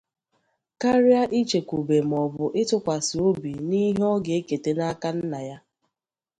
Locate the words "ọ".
4.13-4.15